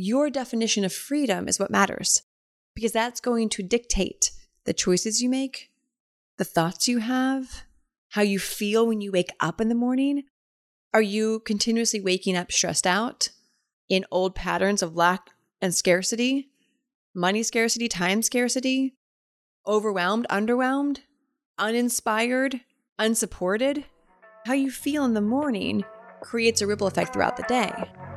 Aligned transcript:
your 0.00 0.30
definition 0.30 0.84
of 0.84 0.92
freedom 0.92 1.48
is 1.48 1.58
what 1.58 1.72
matters 1.72 2.22
because 2.72 2.92
that's 2.92 3.20
going 3.20 3.48
to 3.48 3.64
dictate 3.64 4.30
the 4.64 4.72
choices 4.72 5.20
you 5.20 5.28
make, 5.28 5.70
the 6.36 6.44
thoughts 6.44 6.86
you 6.86 6.98
have, 6.98 7.64
how 8.10 8.22
you 8.22 8.38
feel 8.38 8.86
when 8.86 9.00
you 9.00 9.10
wake 9.10 9.32
up 9.40 9.60
in 9.60 9.68
the 9.68 9.74
morning. 9.74 10.22
Are 10.94 11.02
you 11.02 11.40
continuously 11.40 12.00
waking 12.00 12.36
up 12.36 12.52
stressed 12.52 12.86
out 12.86 13.30
in 13.88 14.06
old 14.12 14.36
patterns 14.36 14.82
of 14.82 14.94
lack 14.94 15.30
and 15.60 15.74
scarcity, 15.74 16.48
money 17.12 17.42
scarcity, 17.42 17.88
time 17.88 18.22
scarcity, 18.22 18.94
overwhelmed, 19.66 20.28
underwhelmed, 20.30 21.00
uninspired, 21.58 22.60
unsupported? 23.00 23.84
How 24.46 24.52
you 24.52 24.70
feel 24.70 25.04
in 25.04 25.14
the 25.14 25.20
morning 25.20 25.82
creates 26.20 26.62
a 26.62 26.68
ripple 26.68 26.86
effect 26.86 27.12
throughout 27.12 27.36
the 27.36 27.42
day. 27.48 28.07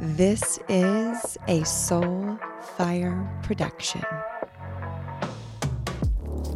This 0.00 0.60
is 0.68 1.36
a 1.48 1.64
Soul 1.64 2.38
Fire 2.76 3.28
production. 3.42 4.00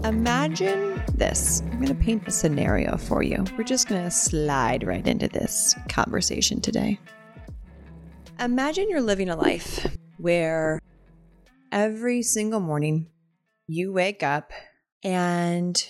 Imagine 0.04 1.02
this. 1.14 1.60
I'm 1.62 1.72
going 1.72 1.88
to 1.88 1.94
paint 1.96 2.22
a 2.28 2.30
scenario 2.30 2.96
for 2.96 3.24
you. 3.24 3.44
We're 3.58 3.64
just 3.64 3.88
going 3.88 4.04
to 4.04 4.12
slide 4.12 4.86
right 4.86 5.04
into 5.04 5.26
this 5.26 5.74
conversation 5.88 6.60
today. 6.60 7.00
Imagine 8.38 8.88
you're 8.88 9.00
living 9.00 9.28
a 9.28 9.34
life 9.34 9.88
where 10.18 10.78
every 11.72 12.22
single 12.22 12.60
morning 12.60 13.08
you 13.66 13.92
wake 13.92 14.22
up 14.22 14.52
and 15.02 15.84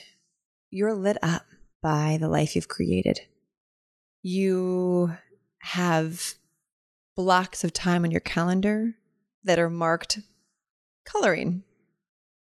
you're 0.71 0.95
lit 0.95 1.19
up 1.23 1.45
by 1.83 2.17
the 2.19 2.31
life 2.31 2.57
you've 2.57 2.69
created. 2.69 3.21
You 4.23 5.13
have 5.59 6.35
blocks 7.17 7.65
of 7.65 7.73
time 7.73 8.05
on 8.05 8.11
your 8.11 8.21
calendar 8.21 8.95
that 9.45 9.59
are 9.59 9.71
marked 9.71 10.21
coloring, 11.05 11.65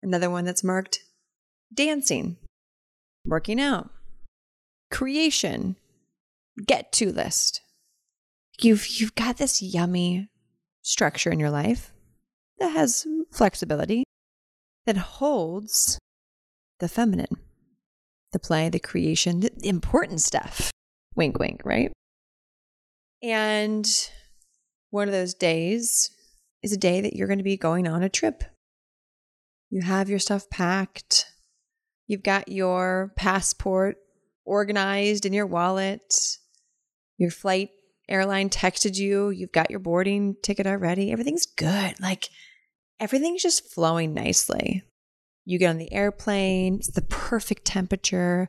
another 0.02 0.30
one 0.30 0.46
that's 0.46 0.64
marked 0.64 1.00
dancing, 1.74 2.38
working 3.26 3.60
out, 3.60 3.90
creation, 4.92 5.76
get 6.66 6.92
to 6.94 7.12
list. 7.12 7.62
You've 8.60 8.88
you've 8.88 9.16
got 9.16 9.38
this 9.38 9.62
yummy 9.62 10.30
structure 10.82 11.32
in 11.32 11.40
your 11.40 11.50
life 11.50 11.92
that 12.60 12.70
has 12.70 13.08
flexibility 13.32 14.04
that 14.86 14.98
holds 14.98 15.98
the 16.80 16.88
feminine, 16.88 17.38
the 18.32 18.40
play, 18.40 18.70
the 18.70 18.80
creation, 18.80 19.40
the 19.40 19.52
important 19.64 20.22
stuff. 20.22 20.72
Wink 21.16 21.40
wink, 21.40 21.62
right? 21.64 21.92
And 23.22 23.88
one 24.94 25.08
of 25.08 25.12
those 25.12 25.34
days 25.34 26.12
is 26.62 26.72
a 26.72 26.78
day 26.78 27.02
that 27.02 27.16
you're 27.16 27.28
going 27.28 27.40
to 27.40 27.44
be 27.44 27.58
going 27.58 27.88
on 27.88 28.04
a 28.04 28.10
trip. 28.10 28.44
You 29.72 29.82
have 29.82 30.08
your 30.08 30.20
stuff 30.20 30.52
packed. 30.52 31.26
You've 32.06 32.22
got 32.22 32.48
your 32.48 33.12
passport 33.16 33.98
organized 34.46 35.26
in 35.26 35.34
your 35.34 35.48
wallet. 35.48 36.38
Your 37.18 37.32
flight 37.32 37.72
airline 38.08 38.52
texted 38.52 38.96
you. 38.96 39.32
You've 39.32 39.52
got 39.52 39.72
your 39.72 39.80
boarding 39.80 40.36
ticket 40.44 40.68
already. 40.68 41.12
Everything's 41.12 41.48
good. 41.48 42.00
Like 42.00 42.30
everything's 43.00 43.42
just 43.42 43.74
flowing 43.74 44.14
nicely. 44.14 44.84
You 45.44 45.58
get 45.58 45.72
on 45.72 45.80
the 45.80 45.92
airplane, 45.92 46.76
it's 46.76 46.92
the 46.92 47.02
perfect 47.02 47.66
temperature 47.66 48.48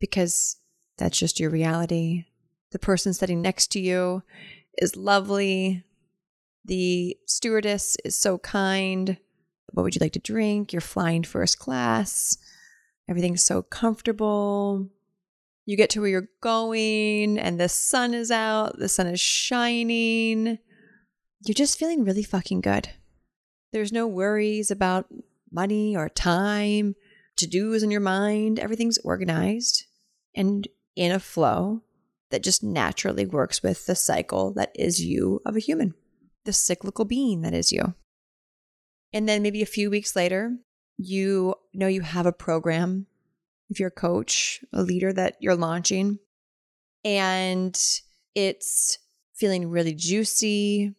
because 0.00 0.56
that's 0.98 1.20
just 1.20 1.38
your 1.38 1.50
reality. 1.50 2.24
The 2.72 2.80
person 2.80 3.14
sitting 3.14 3.40
next 3.40 3.68
to 3.72 3.80
you 3.80 4.24
is 4.78 4.96
lovely. 4.96 5.84
The 6.64 7.16
stewardess 7.26 7.96
is 8.04 8.16
so 8.16 8.38
kind. 8.38 9.18
What 9.72 9.82
would 9.82 9.94
you 9.94 10.00
like 10.00 10.12
to 10.12 10.18
drink? 10.18 10.72
You're 10.72 10.80
flying 10.80 11.24
first 11.24 11.58
class. 11.58 12.36
Everything's 13.08 13.44
so 13.44 13.62
comfortable. 13.62 14.88
You 15.66 15.76
get 15.76 15.90
to 15.90 16.00
where 16.00 16.08
you're 16.08 16.30
going, 16.40 17.38
and 17.38 17.60
the 17.60 17.68
sun 17.68 18.14
is 18.14 18.30
out, 18.30 18.78
the 18.78 18.88
sun 18.88 19.06
is 19.06 19.20
shining. 19.20 20.58
You're 21.44 21.54
just 21.54 21.78
feeling 21.78 22.04
really 22.04 22.22
fucking 22.22 22.62
good. 22.62 22.88
There's 23.72 23.92
no 23.92 24.06
worries 24.06 24.70
about 24.70 25.06
money 25.50 25.94
or 25.96 26.08
time, 26.08 26.94
to 27.36 27.46
do's 27.46 27.82
in 27.82 27.90
your 27.90 28.00
mind. 28.00 28.58
Everything's 28.58 28.98
organized 28.98 29.84
and 30.34 30.66
in 30.96 31.12
a 31.12 31.20
flow 31.20 31.82
that 32.30 32.42
just 32.42 32.62
naturally 32.62 33.26
works 33.26 33.62
with 33.62 33.86
the 33.86 33.94
cycle 33.94 34.52
that 34.54 34.70
is 34.74 35.04
you 35.04 35.40
of 35.46 35.56
a 35.56 35.60
human, 35.60 35.94
the 36.44 36.52
cyclical 36.52 37.04
being 37.04 37.42
that 37.42 37.54
is 37.54 37.72
you. 37.72 37.94
And 39.12 39.28
then 39.28 39.42
maybe 39.42 39.62
a 39.62 39.66
few 39.66 39.90
weeks 39.90 40.14
later, 40.14 40.56
you 40.98 41.54
know 41.72 41.86
you 41.86 42.02
have 42.02 42.26
a 42.26 42.32
program, 42.32 43.06
if 43.70 43.80
you're 43.80 43.88
a 43.88 43.92
coach, 43.92 44.64
a 44.72 44.82
leader 44.82 45.12
that 45.12 45.36
you're 45.40 45.56
launching, 45.56 46.18
and 47.04 47.78
it's 48.34 48.98
feeling 49.34 49.70
really 49.70 49.94
juicy. 49.94 50.94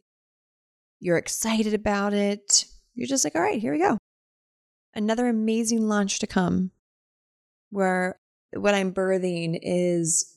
You're 1.00 1.17
excited 1.17 1.73
about 1.73 2.13
it. 2.13 2.66
You're 2.96 3.07
just 3.07 3.23
like, 3.23 3.35
all 3.35 3.41
right, 3.41 3.61
here 3.61 3.73
we 3.73 3.79
go. 3.79 3.97
Another 4.94 5.28
amazing 5.28 5.88
launch 5.88 6.19
to 6.19 6.28
come 6.28 6.72
where 7.69 8.17
what 8.53 8.73
I'm 8.73 8.94
birthing 8.94 9.59
is 9.61 10.35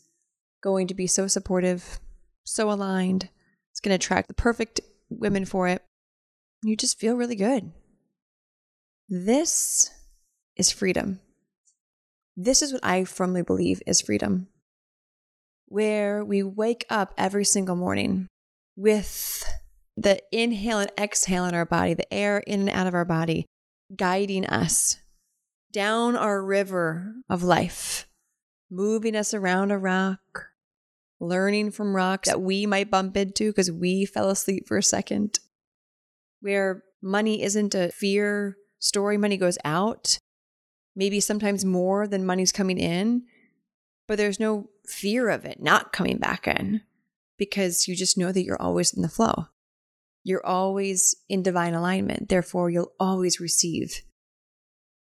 going 0.63 0.87
to 0.87 0.95
be 0.95 1.07
so 1.07 1.27
supportive, 1.27 2.01
so 2.45 2.71
aligned. 2.71 3.29
It's 3.71 3.81
going 3.81 3.91
to 3.91 3.97
attract 3.97 4.29
the 4.29 4.35
perfect 4.35 4.81
women 5.11 5.45
for 5.45 5.69
it. 5.69 5.83
You 6.63 6.77
just 6.77 6.99
feel 6.99 7.17
really 7.17 7.37
good. 7.37 7.73
This 9.09 9.91
is 10.57 10.71
freedom. 10.71 11.21
This 12.37 12.63
is 12.63 12.73
what 12.73 12.85
I 12.85 13.05
firmly 13.05 13.43
believe 13.43 13.83
is 13.87 14.01
freedom, 14.01 14.49
where 15.67 16.25
we 16.25 16.43
wake 16.43 16.87
up 16.89 17.13
every 17.19 17.45
single 17.45 17.77
morning 17.77 18.29
with 18.77 19.45
the 19.97 20.23
inhale 20.33 20.79
and 20.79 20.91
exhale 20.99 21.45
in 21.45 21.55
our 21.55 21.67
body, 21.67 21.93
the 21.93 22.13
air 22.13 22.39
in 22.39 22.61
and 22.61 22.71
out 22.71 22.87
of 22.87 22.95
our 22.95 23.05
body, 23.05 23.45
guiding 23.95 24.47
us 24.47 24.99
down 25.73 26.17
our 26.17 26.43
river 26.43 27.15
of 27.29 27.43
life, 27.43 28.07
moving 28.71 29.15
us 29.17 29.35
around 29.35 29.71
a 29.71 29.79
rock, 29.79 30.52
learning 31.23 31.71
from 31.71 31.95
rocks 31.95 32.29
that 32.29 32.43
we 32.43 32.67
might 32.67 32.91
bump 32.91 33.17
into 33.17 33.51
because 33.51 33.71
we 33.71 34.05
fell 34.05 34.29
asleep 34.29 34.67
for 34.67 34.77
a 34.77 34.83
second, 34.83 35.39
where 36.41 36.83
money 37.01 37.43
isn't 37.43 37.75
a 37.75 37.91
fear 37.91 38.57
story, 38.79 39.17
money 39.17 39.37
goes 39.37 39.57
out, 39.65 40.19
maybe 40.97 41.21
sometimes 41.21 41.65
more 41.65 42.07
than 42.07 42.27
money's 42.27 42.53
coming 42.53 42.79
in, 42.79 43.23
but 44.09 44.19
there's 44.19 44.41
no 44.41 44.69
fear 44.87 45.29
of 45.29 45.45
it 45.45 45.63
not 45.63 45.93
coming 45.93 46.19
back 46.19 46.47
in 46.49 46.83
because 47.39 47.87
you 47.87 47.95
just 47.95 48.19
know 48.19 48.33
that 48.33 48.43
you're 48.43 48.61
always 48.61 48.93
in 48.93 49.03
the 49.03 49.09
flow. 49.09 49.47
You're 50.25 50.45
always 50.45 51.15
in 51.29 51.43
divine 51.43 51.75
alignment. 51.75 52.29
Therefore, 52.29 52.71
you'll 52.71 52.93
always 53.01 53.41
receive. 53.41 54.03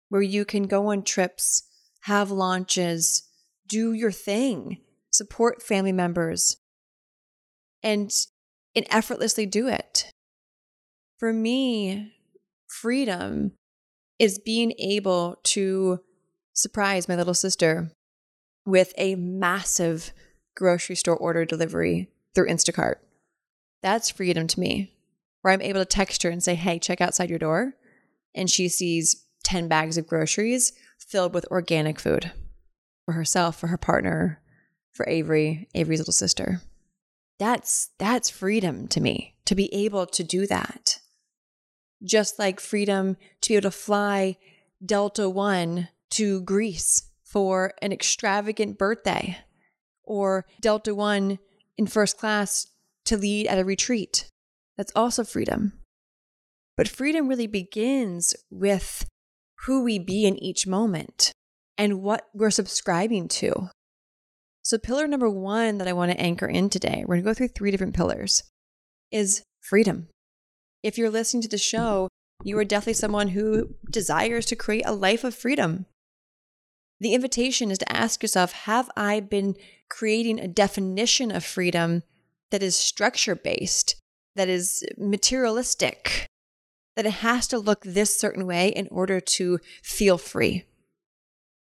Where 0.09 0.21
you 0.21 0.45
can 0.45 0.63
go 0.67 0.87
on 0.87 1.03
trips, 1.03 1.63
have 2.01 2.31
launches, 2.31 3.23
do 3.67 3.93
your 3.93 4.11
thing 4.11 4.79
support 5.11 5.61
family 5.61 5.91
members, 5.91 6.57
and, 7.83 8.11
and 8.75 8.85
effortlessly 8.89 9.45
do 9.45 9.67
it. 9.67 10.09
For 11.19 11.33
me, 11.33 12.13
freedom 12.67 13.53
is 14.17 14.39
being 14.39 14.73
able 14.79 15.39
to 15.43 15.99
surprise 16.53 17.07
my 17.07 17.15
little 17.15 17.33
sister 17.33 17.91
with 18.65 18.93
a 18.97 19.15
massive 19.15 20.13
grocery 20.55 20.95
store 20.95 21.17
order 21.17 21.45
delivery 21.45 22.09
through 22.33 22.47
Instacart. 22.47 22.95
That's 23.81 24.09
freedom 24.09 24.47
to 24.47 24.59
me, 24.59 24.93
where 25.41 25.53
I'm 25.53 25.61
able 25.61 25.81
to 25.81 25.85
text 25.85 26.23
her 26.23 26.29
and 26.29 26.43
say, 26.43 26.55
hey, 26.55 26.79
check 26.79 27.01
outside 27.01 27.29
your 27.29 27.39
door. 27.39 27.73
And 28.35 28.49
she 28.49 28.69
sees 28.69 29.25
10 29.43 29.67
bags 29.67 29.97
of 29.97 30.07
groceries 30.07 30.73
filled 30.99 31.33
with 31.33 31.45
organic 31.47 31.99
food 31.99 32.31
for 33.05 33.13
herself, 33.13 33.59
for 33.59 33.67
her 33.67 33.77
partner, 33.77 34.40
for 34.93 35.07
Avery, 35.07 35.67
Avery's 35.73 35.99
little 35.99 36.13
sister. 36.13 36.61
That's 37.39 37.89
that's 37.97 38.29
freedom 38.29 38.87
to 38.89 39.01
me 39.01 39.35
to 39.45 39.55
be 39.55 39.73
able 39.73 40.05
to 40.05 40.23
do 40.23 40.45
that. 40.47 40.99
Just 42.03 42.37
like 42.37 42.59
freedom 42.59 43.17
to 43.41 43.49
be 43.49 43.55
able 43.55 43.63
to 43.63 43.71
fly 43.71 44.37
Delta 44.85 45.29
1 45.29 45.87
to 46.11 46.41
Greece 46.41 47.09
for 47.23 47.73
an 47.81 47.91
extravagant 47.91 48.77
birthday 48.77 49.37
or 50.03 50.45
Delta 50.59 50.93
1 50.93 51.39
in 51.77 51.87
first 51.87 52.17
class 52.17 52.67
to 53.05 53.17
lead 53.17 53.47
at 53.47 53.59
a 53.59 53.65
retreat. 53.65 54.27
That's 54.77 54.91
also 54.95 55.23
freedom. 55.23 55.73
But 56.77 56.87
freedom 56.87 57.27
really 57.27 57.47
begins 57.47 58.35
with 58.49 59.05
who 59.65 59.83
we 59.83 59.99
be 59.99 60.25
in 60.25 60.37
each 60.37 60.65
moment 60.65 61.31
and 61.77 62.01
what 62.01 62.27
we're 62.33 62.51
subscribing 62.51 63.27
to. 63.27 63.69
So, 64.71 64.77
pillar 64.77 65.05
number 65.05 65.29
one 65.29 65.79
that 65.79 65.87
I 65.89 65.91
want 65.91 66.13
to 66.13 66.21
anchor 66.21 66.47
in 66.47 66.69
today, 66.69 67.03
we're 67.05 67.15
going 67.15 67.23
to 67.23 67.29
go 67.29 67.33
through 67.33 67.49
three 67.49 67.71
different 67.71 67.93
pillars, 67.93 68.43
is 69.11 69.43
freedom. 69.59 70.07
If 70.81 70.97
you're 70.97 71.09
listening 71.09 71.41
to 71.41 71.49
the 71.49 71.57
show, 71.57 72.07
you 72.45 72.57
are 72.57 72.63
definitely 72.63 72.93
someone 72.93 73.27
who 73.27 73.75
desires 73.89 74.45
to 74.45 74.55
create 74.55 74.85
a 74.85 74.93
life 74.93 75.25
of 75.25 75.35
freedom. 75.35 75.87
The 77.01 77.13
invitation 77.13 77.69
is 77.69 77.79
to 77.79 77.91
ask 77.91 78.23
yourself 78.23 78.53
Have 78.53 78.89
I 78.95 79.19
been 79.19 79.57
creating 79.89 80.39
a 80.39 80.47
definition 80.47 81.31
of 81.31 81.43
freedom 81.43 82.03
that 82.51 82.63
is 82.63 82.73
structure 82.73 83.35
based, 83.35 83.97
that 84.37 84.47
is 84.47 84.85
materialistic, 84.97 86.27
that 86.95 87.05
it 87.05 87.15
has 87.15 87.45
to 87.47 87.59
look 87.59 87.83
this 87.83 88.17
certain 88.17 88.47
way 88.47 88.69
in 88.69 88.87
order 88.89 89.19
to 89.19 89.59
feel 89.83 90.17
free? 90.17 90.63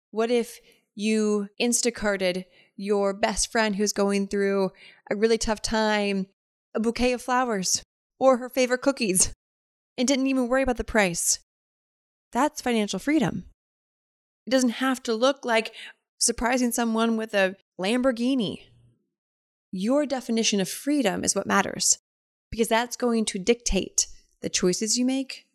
What 0.10 0.32
if 0.32 0.60
you 0.96 1.50
Instacarted 1.62 2.46
your 2.78 3.14
best 3.14 3.52
friend 3.52 3.76
who's 3.76 3.92
going 3.92 4.28
through 4.28 4.72
a 5.12 5.16
really 5.16 5.38
tough 5.38 5.62
time 5.62 6.28
a 6.74 6.80
bouquet 6.80 7.12
of 7.12 7.22
flowers 7.22 7.82
or 8.20 8.38
her 8.38 8.50
favorite 8.50 8.82
cookies 8.82 9.34
and 9.98 10.08
didn't 10.08 10.28
even 10.28 10.48
worry 10.48 10.62
about 10.62 10.78
the 10.78 10.84
price? 10.84 11.40
That's 12.32 12.62
financial 12.62 13.00
freedom. 13.00 13.46
It 14.46 14.52
doesn't 14.52 14.70
have 14.70 15.02
to 15.04 15.14
look 15.14 15.44
like 15.44 15.74
surprising 16.20 16.72
someone 16.72 17.18
with 17.18 17.34
a 17.34 17.56
Lamborghini. 17.80 18.64
Your 19.72 20.06
definition 20.06 20.62
of 20.62 20.70
freedom 20.70 21.24
is 21.24 21.36
what 21.36 21.48
matters 21.48 21.98
because 22.52 22.68
that's 22.68 22.96
going 22.96 23.26
to 23.26 23.40
dictate 23.40 24.08
the 24.42 24.50
choices 24.50 24.98
you 24.98 25.06
make, 25.06 25.48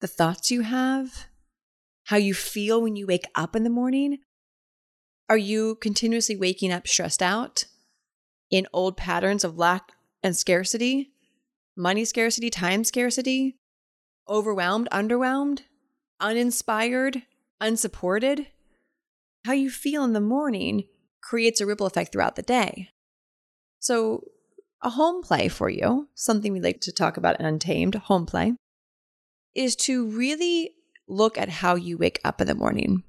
the 0.00 0.08
thoughts 0.08 0.50
you 0.50 0.62
have, 0.62 1.26
how 2.04 2.16
you 2.16 2.34
feel 2.34 2.82
when 2.82 2.96
you 2.96 3.06
wake 3.06 3.26
up 3.34 3.54
in 3.54 3.64
the 3.64 3.70
morning. 3.70 4.18
Are 5.28 5.38
you 5.38 5.76
continuously 5.76 6.36
waking 6.36 6.70
up 6.70 6.86
stressed 6.86 7.22
out 7.22 7.64
in 8.50 8.66
old 8.74 8.96
patterns 8.96 9.42
of 9.42 9.56
lack 9.56 9.92
and 10.22 10.36
scarcity, 10.36 11.12
money 11.76 12.04
scarcity, 12.04 12.50
time 12.50 12.84
scarcity, 12.84 13.56
overwhelmed, 14.28 14.88
underwhelmed, 14.92 15.62
uninspired, 16.20 17.22
unsupported? 17.58 18.48
How 19.46 19.52
you 19.52 19.70
feel 19.70 20.04
in 20.04 20.12
the 20.12 20.20
morning 20.20 20.84
creates 21.22 21.60
a 21.60 21.66
ripple 21.66 21.86
effect 21.86 22.12
throughout 22.12 22.36
the 22.36 22.42
day. 22.42 22.90
So, 23.80 24.24
a 24.82 24.90
home 24.90 25.22
play 25.22 25.48
for 25.48 25.70
you, 25.70 26.08
something 26.14 26.52
we 26.52 26.60
like 26.60 26.82
to 26.82 26.92
talk 26.92 27.16
about 27.16 27.40
in 27.40 27.46
Untamed, 27.46 27.94
home 27.94 28.26
play, 28.26 28.52
is 29.54 29.74
to 29.76 30.06
really 30.06 30.74
look 31.08 31.38
at 31.38 31.48
how 31.48 31.76
you 31.76 31.96
wake 31.96 32.20
up 32.24 32.42
in 32.42 32.46
the 32.46 32.54
morning 32.54 33.02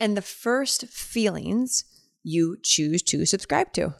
and 0.00 0.16
the 0.16 0.22
first 0.22 0.86
feelings 0.86 1.84
you 2.22 2.56
choose 2.62 3.02
to 3.02 3.24
subscribe 3.24 3.72
to. 3.74 3.94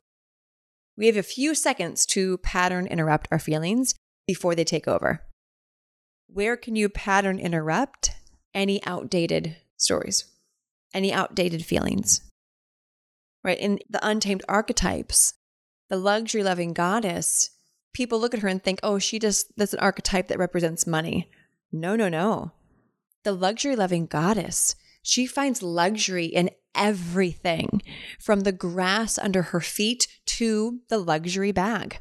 We 0.97 1.07
have 1.07 1.17
a 1.17 1.23
few 1.23 1.55
seconds 1.55 2.05
to 2.07 2.39
pattern 2.39 2.87
interrupt 2.87 3.29
our 3.31 3.39
feelings 3.39 3.95
before 4.27 4.55
they 4.55 4.65
take 4.65 4.89
over. 4.89 5.23
Where 6.27 6.57
can 6.57 6.77
you 6.77 6.89
pattern 6.89 7.39
interrupt 7.39 8.11
any 8.53 8.85
outdated 8.85 9.57
stories, 9.77 10.25
any 10.93 11.13
outdated 11.13 11.65
feelings? 11.65 12.23
Right? 13.45 13.59
In 13.59 13.79
the 13.89 14.07
untamed 14.07 14.43
archetypes, 14.49 15.35
the 15.89 15.97
luxury 15.97 16.43
loving 16.43 16.73
goddess, 16.75 17.51
people 17.95 18.21
look 18.21 18.35
at 18.35 18.41
her 18.41 18.49
and 18.49 18.63
think, 18.63 18.81
oh, 18.83 18.99
she 18.99 19.19
just, 19.19 19.57
that's 19.57 19.73
an 19.73 19.81
archetype 19.81 20.29
that 20.29 20.39
represents 20.39 20.87
money. 20.87 21.31
No, 21.73 21.97
no, 21.97 22.09
no. 22.09 22.53
The 23.25 23.33
luxury 23.33 23.77
loving 23.77 24.07
goddess, 24.07 24.75
she 25.09 25.25
finds 25.25 25.63
luxury 25.63 26.27
in 26.27 26.51
everything 26.75 27.81
from 28.21 28.41
the 28.41 28.53
grass 28.53 29.17
under 29.17 29.41
her 29.41 29.61
feet 29.61 30.07
to 30.27 30.81
the 30.91 30.99
luxury 30.99 31.51
bag. 31.51 31.99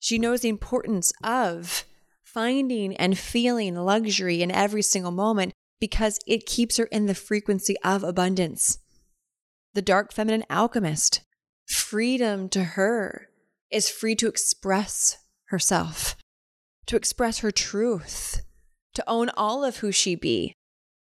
She 0.00 0.18
knows 0.18 0.40
the 0.40 0.48
importance 0.48 1.12
of 1.22 1.84
finding 2.24 2.96
and 2.96 3.18
feeling 3.18 3.74
luxury 3.74 4.40
in 4.40 4.50
every 4.50 4.80
single 4.80 5.10
moment 5.10 5.52
because 5.78 6.18
it 6.26 6.46
keeps 6.46 6.78
her 6.78 6.86
in 6.86 7.04
the 7.04 7.14
frequency 7.14 7.76
of 7.84 8.02
abundance. 8.02 8.78
The 9.74 9.82
dark 9.82 10.10
feminine 10.10 10.44
alchemist, 10.48 11.20
freedom 11.66 12.48
to 12.48 12.64
her 12.64 13.28
is 13.70 13.90
free 13.90 14.14
to 14.16 14.28
express 14.28 15.18
herself, 15.48 16.16
to 16.86 16.96
express 16.96 17.40
her 17.40 17.50
truth, 17.50 18.40
to 18.94 19.04
own 19.06 19.28
all 19.36 19.64
of 19.64 19.76
who 19.76 19.92
she 19.92 20.14
be, 20.14 20.54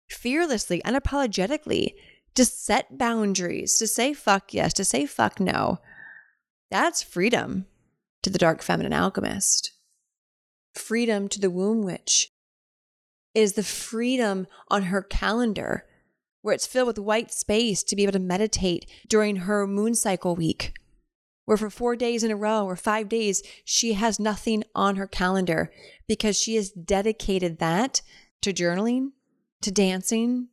fearlessly, 0.09 0.81
unapologetically, 0.85 1.93
to 2.35 2.45
set 2.45 2.97
boundaries, 2.97 3.77
to 3.77 3.87
say 3.87 4.13
fuck 4.13 4.53
yes, 4.53 4.73
to 4.73 4.83
say 4.85 5.05
fuck 5.05 5.39
no. 5.39 5.79
That's 6.69 7.01
freedom 7.01 7.65
to 8.23 8.29
the 8.29 8.37
dark 8.37 8.61
feminine 8.61 8.93
alchemist. 8.93 9.71
Freedom 10.73 11.27
to 11.29 11.39
the 11.39 11.49
womb 11.49 11.83
witch 11.83 12.31
is 13.33 13.53
the 13.53 13.63
freedom 13.63 14.47
on 14.69 14.83
her 14.83 15.01
calendar 15.01 15.85
where 16.45 16.53
it's 16.53 16.67
filled 16.67 16.85
with 16.85 16.99
white 16.99 17.31
space 17.31 17.81
to 17.81 17.95
be 17.95 18.03
able 18.03 18.13
to 18.13 18.19
meditate 18.19 18.85
during 19.07 19.35
her 19.37 19.65
moon 19.65 19.95
cycle 19.95 20.35
week. 20.35 20.73
Where 21.45 21.57
for 21.57 21.71
four 21.71 21.95
days 21.95 22.23
in 22.23 22.29
a 22.29 22.35
row 22.35 22.65
or 22.65 22.75
five 22.75 23.09
days, 23.09 23.41
she 23.63 23.93
has 23.93 24.19
nothing 24.19 24.63
on 24.75 24.95
her 24.95 25.07
calendar 25.07 25.71
because 26.07 26.37
she 26.37 26.55
has 26.55 26.69
dedicated 26.69 27.57
that 27.57 28.03
to 28.43 28.53
journaling, 28.53 29.09
to 29.65 29.71
dancing, 29.71 30.47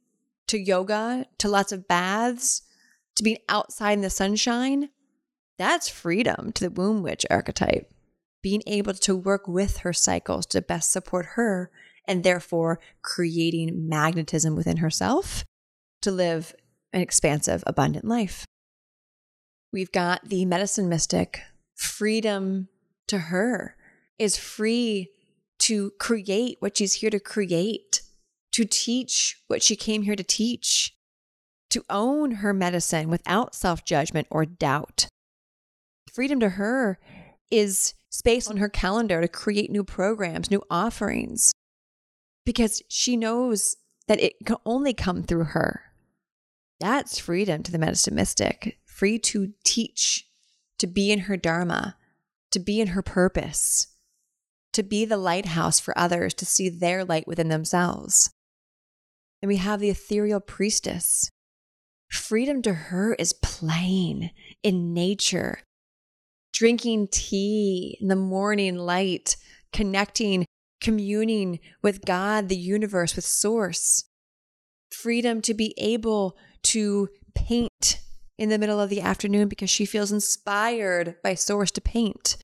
to 0.49 0.59
yoga, 0.59 1.27
to 1.39 1.49
lots 1.49 1.71
of 1.71 1.87
baths, 1.87 2.63
to 3.15 3.23
being 3.23 3.39
outside 3.49 3.93
in 3.93 4.01
the 4.01 4.11
sunshine. 4.11 4.89
That's 5.59 5.89
freedom 5.89 6.51
to 6.53 6.65
the 6.65 6.71
womb 6.71 7.03
witch 7.03 7.27
archetype. 7.31 7.93
Being 8.43 8.63
able 8.67 8.95
to 8.95 9.15
work 9.15 9.47
with 9.47 9.79
her 9.79 9.93
cycles 9.93 10.47
to 10.47 10.63
best 10.63 10.91
support 10.91 11.27
her 11.35 11.71
and 12.09 12.25
therefore 12.25 12.81
creating 13.03 13.89
magnetism 13.89 14.57
within 14.57 14.79
herself 14.79 15.45
to 16.01 16.11
live 16.11 16.55
an 16.93 17.03
expansive, 17.03 17.63
abundant 17.67 18.05
life. 18.05 18.47
We've 19.73 19.93
got 19.93 20.29
the 20.29 20.45
medicine 20.47 20.89
mystic, 20.89 21.43
freedom 21.75 22.69
to 23.09 23.19
her 23.19 23.77
is 24.19 24.37
free 24.37 25.11
to 25.61 25.93
create 25.99 26.57
what 26.61 26.77
she's 26.77 26.95
here 26.95 27.11
to 27.11 27.21
create, 27.21 28.03
to 28.53 28.65
teach 28.65 29.41
what 29.49 29.63
she 29.63 29.77
came 29.77 30.03
here 30.03 30.17
to 30.17 30.23
teach, 30.23 30.95
to 31.71 31.85
own 31.89 32.33
her 32.37 32.53
medicine 32.53 33.09
without 33.09 33.55
self 33.55 33.85
judgment 33.85 34.27
or 34.31 34.45
doubt. 34.45 35.09
Freedom 36.13 36.39
to 36.41 36.51
her 36.51 36.99
is 37.51 37.95
space 38.11 38.49
on 38.49 38.59
her 38.59 38.69
calendar 38.69 39.21
to 39.21 39.29
create 39.29 39.71
new 39.71 39.83
programs, 39.83 40.51
new 40.51 40.63
offerings, 40.71 41.53
because 42.45 42.83
she 42.89 43.17
knows 43.17 43.77
that 44.07 44.21
it 44.21 44.35
can 44.45 44.57
only 44.67 44.93
come 44.93 45.23
through 45.23 45.45
her. 45.45 45.83
That's 46.81 47.19
freedom 47.19 47.63
to 47.63 47.73
the 47.73 47.79
medicine 47.79 48.15
mystic, 48.15 48.79
free 48.85 49.19
to 49.21 49.53
teach, 49.65 50.27
to 50.79 50.87
be 50.87 51.11
in 51.11 51.21
her 51.21 51.37
dharma, 51.37 51.97
to 52.51 52.59
be 52.59 52.81
in 52.81 52.89
her 52.89 53.03
purpose, 53.03 53.87
to 54.73 54.83
be 54.83 55.05
the 55.05 55.17
lighthouse 55.17 55.79
for 55.79 55.97
others 55.97 56.35
to 56.35 56.45
see 56.45 56.69
their 56.69 57.05
light 57.05 57.27
within 57.27 57.49
themselves. 57.49 58.31
And 59.43 59.49
we 59.49 59.57
have 59.57 59.81
the 59.81 59.91
ethereal 59.91 60.41
priestess. 60.41 61.31
Freedom 62.11 62.63
to 62.63 62.73
her 62.73 63.15
is 63.15 63.33
playing 63.33 64.31
in 64.63 64.95
nature, 64.95 65.61
drinking 66.53 67.09
tea 67.11 67.99
in 68.01 68.09
the 68.09 68.17
morning 68.17 68.77
light, 68.77 69.37
connecting 69.73 70.47
communing 70.83 71.61
with 71.81 72.05
God, 72.05 72.49
the 72.49 72.57
universe, 72.57 73.17
with 73.17 73.25
Source. 73.25 74.05
Freedom 74.91 75.41
to 75.43 75.55
be 75.55 75.75
able 75.79 76.37
to 76.65 77.09
paint 77.35 78.01
in 78.37 78.49
the 78.49 78.59
middle 78.59 78.81
of 78.81 78.91
the 78.91 79.01
afternoon 79.01 79.49
because 79.49 79.71
she 79.71 79.87
feels 79.87 80.13
inspired 80.13 81.15
by 81.23 81.35
Source 81.35 81.71
to 81.71 81.81
paint. 81.81 82.37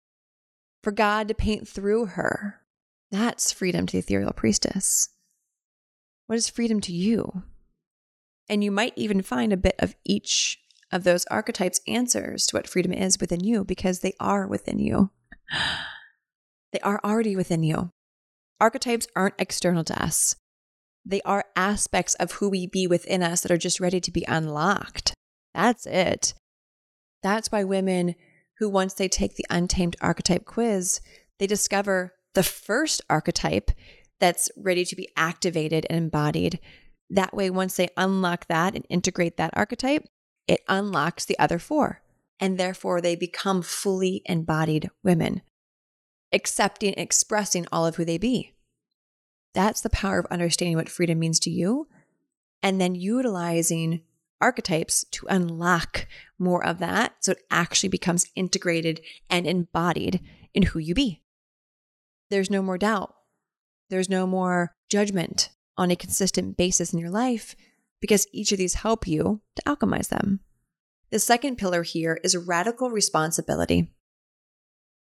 For 0.83 0.93
God 0.93 1.29
to 1.29 1.35
paint 1.35 1.69
through 1.69 2.07
her. 2.07 2.63
That's 3.11 3.53
freedom 3.53 3.87
to 3.87 3.93
the 3.93 3.99
ethereal 3.99 4.33
priestess. 4.33 5.09
What 6.29 6.37
is 6.37 6.49
freedom 6.49 6.81
to 6.83 6.93
you? 6.93 7.43
And 8.49 8.63
you 8.63 8.71
might 8.71 8.93
even 8.97 9.23
find 9.23 9.53
a 9.53 9.57
bit 9.57 9.75
of 9.79 9.97
each 10.05 10.61
of 10.93 11.03
those 11.03 11.25
archetypes' 11.27 11.81
answers 11.89 12.47
to 12.47 12.57
what 12.57 12.69
freedom 12.69 12.93
is 12.93 13.19
within 13.19 13.41
you 13.41 13.65
because 13.65 14.01
they 14.01 14.13
are 14.21 14.47
within 14.47 14.79
you. 14.79 15.11
They 16.71 16.81
are 16.81 17.01
already 17.03 17.35
within 17.35 17.63
you. 17.63 17.93
Archetypes 18.61 19.07
aren't 19.17 19.41
external 19.41 19.85
to 19.85 20.03
us, 20.03 20.37
they 21.09 21.23
are 21.23 21.47
aspects 21.57 22.13
of 22.17 22.33
who 22.33 22.51
we 22.51 22.67
be 22.67 22.87
within 22.87 23.23
us 23.23 23.41
that 23.41 23.51
are 23.51 23.57
just 23.57 23.81
ready 23.81 23.99
to 24.01 24.11
be 24.11 24.27
unlocked. 24.29 25.15
That's 25.55 25.87
it. 25.87 26.35
That's 27.23 27.51
why 27.51 27.65
women 27.65 28.15
who, 28.59 28.69
once 28.69 28.93
they 28.93 29.09
take 29.09 29.37
the 29.37 29.47
untamed 29.49 29.97
archetype 30.03 30.45
quiz, 30.45 31.01
they 31.39 31.47
discover 31.47 32.13
the 32.35 32.43
first 32.43 33.01
archetype 33.09 33.71
that's 34.21 34.51
ready 34.57 34.85
to 34.85 34.97
be 34.97 35.09
activated 35.17 35.87
and 35.89 35.99
embodied. 35.99 36.59
That 37.11 37.35
way, 37.35 37.51
once 37.51 37.77
they 37.77 37.89
unlock 37.97 38.47
that 38.49 38.75
and 38.75 38.85
integrate 38.89 39.37
that 39.37 39.51
archetype, 39.55 40.07
it 40.47 40.61
unlocks 40.69 41.25
the 41.25 41.39
other 41.39 41.59
four. 41.59 42.03
And 42.41 42.59
therefore, 42.59 43.01
they 43.01 43.17
become 43.17 43.63
fully 43.63 44.23
embodied 44.27 44.91
women. 45.03 45.43
accepting, 46.33 46.95
expressing 46.97 47.67
all 47.73 47.87
of 47.87 47.97
who 47.97 48.05
they 48.05 48.19
be. 48.19 48.55
That's 49.55 49.81
the 49.81 49.91
power 49.91 50.19
of 50.19 50.27
understanding 50.27 50.77
what 50.77 50.89
freedom 50.89 51.19
means 51.19 51.41
to 51.41 51.51
you 51.51 51.89
and 52.63 52.81
then 52.81 52.95
utilizing 52.95 54.03
archetypes 54.41 55.05
to 55.11 55.27
unlock 55.29 56.07
more 56.39 56.65
of 56.65 56.79
that 56.79 57.15
so 57.21 57.33
it 57.33 57.43
actually 57.51 57.89
becomes 57.89 58.27
integrated 58.37 59.01
and 59.29 59.47
embodied 59.47 60.21
in 60.55 60.65
who 60.65 60.79
you 60.79 60.95
be. 60.95 61.23
There's 62.31 62.51
no 62.51 62.63
more 62.63 62.79
doubt. 62.79 63.15
There's 63.91 64.09
no 64.09 64.27
more 64.27 64.75
judgment 64.89 65.51
on 65.77 65.91
a 65.91 65.97
consistent 65.97 66.57
basis 66.57 66.93
in 66.93 66.99
your 66.99 67.11
life 67.11 67.57
because 68.01 68.27
each 68.33 68.53
of 68.53 68.59
these 68.59 68.75
help 68.75 69.07
you 69.07 69.41
to 69.57 69.63
alchemize 69.63 70.09
them. 70.09 70.41
The 71.11 71.19
second 71.19 71.57
pillar 71.57 71.83
here 71.83 72.21
is 72.23 72.37
radical 72.37 72.91
responsibility. 72.91 73.91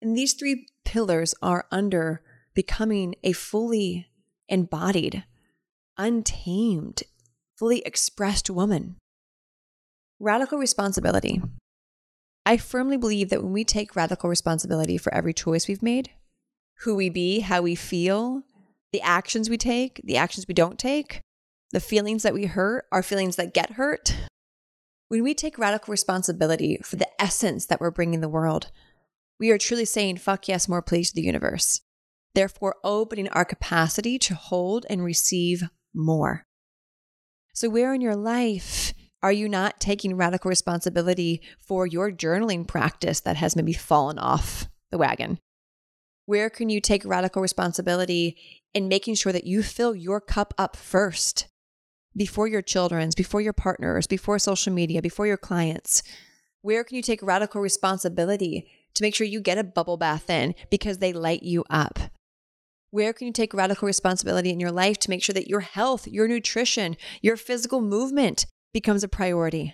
And 0.02 0.16
these 0.16 0.34
three 0.34 0.68
pillars 0.86 1.36
are 1.42 1.66
under 1.72 2.22
becoming 2.54 3.16
a 3.24 3.34
fully 3.34 4.08
embodied, 4.48 5.24
untamed, 5.98 7.04
fully 7.58 7.80
expressed 7.80 8.50
woman. 8.50 8.96
Radical 10.20 10.58
responsibility. 10.58 11.42
I 12.46 12.58
firmly 12.58 12.98
believe 12.98 13.30
that 13.30 13.44
when 13.44 13.52
we 13.52 13.66
take 13.66 13.96
radical 13.96 14.30
responsibility 14.30 14.98
for 14.98 15.14
every 15.14 15.34
choice 15.34 15.68
we've 15.68 15.84
made, 15.84 16.10
who 16.80 16.96
we 16.96 17.10
be, 17.10 17.42
how 17.42 17.62
we 17.62 17.76
feel, 17.76 18.44
the 18.92 19.02
actions 19.02 19.50
we 19.50 19.58
take, 19.58 20.02
the 20.04 20.18
actions 20.18 20.48
we 20.48 20.54
don't 20.54 20.80
take, 20.80 21.22
the 21.72 21.80
feelings 21.80 22.24
that 22.24 22.34
we 22.34 22.46
hurt, 22.46 22.86
our 22.92 23.04
feelings 23.04 23.36
that 23.36 23.54
get 23.54 23.72
hurt, 23.72 24.16
when 25.10 25.24
we 25.24 25.34
take 25.34 25.58
radical 25.58 25.92
responsibility 25.92 26.80
for 26.84 26.96
the 26.96 27.10
essence 27.20 27.66
that 27.66 27.82
we're 27.82 27.92
bringing 27.92 28.22
the 28.22 28.30
world, 28.30 28.72
we 29.40 29.50
are 29.52 29.58
truly 29.58 29.86
saying, 29.86 30.18
fuck 30.18 30.48
yes, 30.48 30.70
more 30.70 30.82
please 30.82 31.10
to 31.10 31.16
the 31.16 31.24
universe. 31.24 31.82
Therefore, 32.36 32.76
opening 32.84 33.28
our 33.30 33.46
capacity 33.46 34.20
to 34.20 34.36
hold 34.36 34.86
and 34.90 35.04
receive 35.04 35.64
more. 35.94 36.46
So, 37.54 37.70
where 37.70 37.94
in 37.94 38.02
your 38.02 38.16
life 38.16 38.94
are 39.24 39.32
you 39.32 39.50
not 39.50 39.80
taking 39.80 40.16
radical 40.16 40.50
responsibility 40.50 41.42
for 41.60 41.88
your 41.88 42.12
journaling 42.12 42.68
practice 42.68 43.20
that 43.22 43.38
has 43.38 43.56
maybe 43.56 43.74
fallen 43.74 44.20
off 44.20 44.70
the 44.92 44.98
wagon? 44.98 45.40
Where 46.30 46.52
can 46.52 46.70
you 46.70 46.80
take 46.80 47.04
radical 47.06 47.42
responsibility 47.42 48.38
in 48.76 48.88
making 48.88 49.16
sure 49.16 49.34
that 49.34 49.48
you 49.48 49.64
fill 49.64 49.96
your 49.96 50.22
cup 50.22 50.54
up 50.60 50.78
first 50.78 51.48
before 52.16 52.48
your 52.48 52.62
children's, 52.62 53.16
before 53.16 53.42
your 53.42 53.52
partners, 53.52 54.06
before 54.06 54.38
social 54.38 54.72
media, 54.72 55.02
before 55.02 55.26
your 55.26 55.38
clients? 55.38 56.04
Where 56.62 56.84
can 56.84 56.98
you 56.98 57.02
take 57.02 57.24
radical 57.24 57.62
responsibility 57.62 58.70
to 58.94 59.02
make 59.02 59.16
sure 59.16 59.26
you 59.26 59.42
get 59.42 59.58
a 59.58 59.64
bubble 59.64 59.98
bath 59.98 60.30
in 60.30 60.54
because 60.70 61.00
they 61.00 61.14
light 61.14 61.42
you 61.42 61.66
up? 61.68 61.98
Where 62.92 63.12
can 63.12 63.26
you 63.26 63.34
take 63.34 63.56
radical 63.56 63.88
responsibility 63.88 64.52
in 64.52 64.60
your 64.60 64.72
life 64.72 65.00
to 65.00 65.10
make 65.10 65.24
sure 65.24 65.34
that 65.34 65.48
your 65.48 65.62
health, 65.62 66.08
your 66.08 66.28
nutrition, 66.28 66.96
your 67.24 67.38
physical 67.38 67.82
movement 67.82 68.46
becomes 68.72 69.04
a 69.04 69.08
priority? 69.08 69.74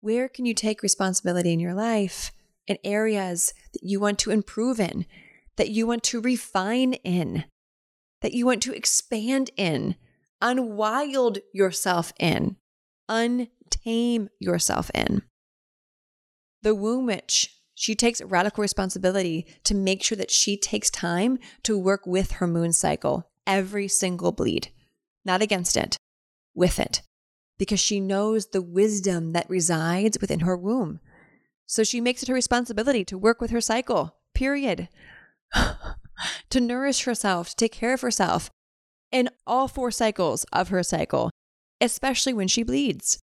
Where 0.00 0.28
can 0.28 0.46
you 0.46 0.54
take 0.54 0.84
responsibility 0.84 1.52
in 1.52 1.58
your 1.58 1.74
life 1.74 2.30
in 2.66 2.78
areas 2.84 3.52
that 3.72 3.82
you 3.82 4.00
want 4.00 4.18
to 4.20 4.30
improve 4.30 4.80
in, 4.80 5.06
that 5.56 5.70
you 5.70 5.86
want 5.86 6.02
to 6.04 6.20
refine 6.20 6.94
in, 6.94 7.44
that 8.22 8.32
you 8.32 8.46
want 8.46 8.62
to 8.62 8.74
expand 8.74 9.50
in, 9.56 9.96
unwild 10.40 11.38
yourself 11.52 12.12
in, 12.18 12.56
untame 13.08 14.28
yourself 14.38 14.90
in? 14.94 15.22
The 16.62 16.74
womb 16.74 17.06
witch 17.06 17.56
she 17.78 17.94
takes 17.94 18.22
radical 18.22 18.62
responsibility 18.62 19.46
to 19.64 19.74
make 19.74 20.02
sure 20.02 20.16
that 20.16 20.30
she 20.30 20.56
takes 20.56 20.88
time 20.88 21.38
to 21.62 21.78
work 21.78 22.06
with 22.06 22.32
her 22.32 22.46
moon 22.46 22.72
cycle 22.72 23.30
every 23.46 23.86
single 23.86 24.32
bleed, 24.32 24.72
not 25.26 25.42
against 25.42 25.76
it, 25.76 25.98
with 26.54 26.80
it, 26.80 27.02
because 27.58 27.78
she 27.78 28.00
knows 28.00 28.46
the 28.46 28.62
wisdom 28.62 29.32
that 29.32 29.48
resides 29.50 30.18
within 30.22 30.40
her 30.40 30.56
womb. 30.56 31.00
So 31.66 31.84
she 31.84 32.00
makes 32.00 32.22
it 32.22 32.28
her 32.28 32.34
responsibility 32.34 33.04
to 33.06 33.18
work 33.18 33.40
with 33.40 33.50
her 33.50 33.60
cycle, 33.60 34.16
period. 34.34 34.88
to 36.50 36.60
nourish 36.60 37.04
herself, 37.04 37.50
to 37.50 37.56
take 37.56 37.72
care 37.72 37.94
of 37.94 38.00
herself 38.00 38.50
in 39.12 39.28
all 39.46 39.68
four 39.68 39.90
cycles 39.90 40.44
of 40.52 40.68
her 40.68 40.82
cycle, 40.82 41.30
especially 41.80 42.32
when 42.32 42.48
she 42.48 42.62
bleeds 42.62 43.20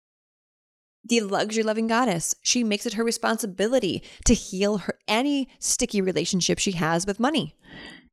the 1.04 1.20
luxury 1.20 1.62
loving 1.62 1.86
goddess. 1.86 2.34
She 2.42 2.64
makes 2.64 2.86
it 2.86 2.94
her 2.94 3.04
responsibility 3.04 4.02
to 4.24 4.34
heal 4.34 4.78
her 4.78 4.98
any 5.08 5.48
sticky 5.58 6.00
relationship 6.00 6.58
she 6.58 6.72
has 6.72 7.06
with 7.06 7.20
money 7.20 7.56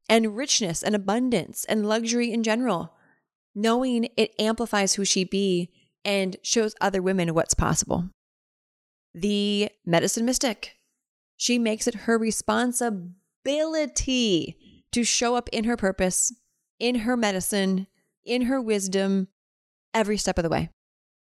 and 0.08 0.36
richness 0.36 0.82
and 0.82 0.96
abundance 0.96 1.66
and 1.66 1.88
luxury 1.88 2.32
in 2.32 2.44
general, 2.44 2.94
knowing 3.54 4.10
it 4.18 4.34
amplifies 4.40 4.94
who 4.94 5.06
she 5.06 5.24
be 5.24 5.70
and 6.04 6.38
shows 6.42 6.76
other 6.82 7.02
women 7.02 7.34
what's 7.34 7.54
possible. 7.54 8.10
The 9.14 9.70
medicine 9.86 10.26
mystic. 10.26 10.76
She 11.38 11.60
makes 11.60 11.88
it 11.88 11.96
her 11.96 12.18
responsibility 12.18 14.58
to 14.92 15.04
show 15.04 15.36
up 15.36 15.50
in 15.50 15.66
her 15.66 15.78
purpose, 15.78 16.34
in 16.80 16.96
her 16.96 17.16
medicine, 17.16 17.86
in 18.26 18.42
her 18.44 18.62
wisdom, 18.62 19.28
every 19.94 20.18
step 20.18 20.38
of 20.38 20.44
the 20.44 20.50
way 20.50 20.70